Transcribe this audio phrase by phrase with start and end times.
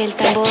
[0.00, 0.46] el tambor.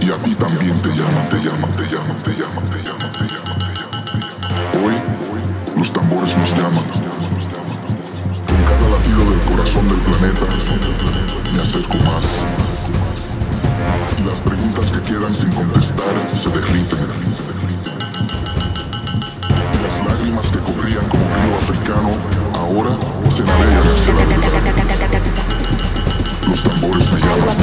[0.00, 1.73] Y a ti también te llaman, te llaman.
[14.34, 16.98] Las preguntas que quedan sin contestar se derriten.
[19.80, 22.10] Las lágrimas que corrían como río africano
[22.52, 22.98] ahora
[23.30, 24.24] se navegan hacia la.
[26.48, 27.53] Los tambores me llaman.